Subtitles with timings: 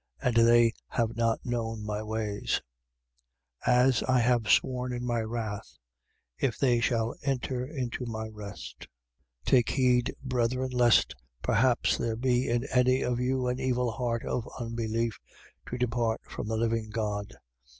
[0.19, 2.59] And they have not known my ways.
[3.67, 3.71] 3:11.
[3.87, 5.77] As I have sworn in my wrath:
[6.39, 8.87] If they shall enter into my rest.
[9.45, 9.45] 3:12.
[9.45, 14.49] Take heed, brethren, lest perhaps there be in any of you an evil heart of
[14.59, 15.19] unbelief,
[15.67, 17.35] to depart from the living God.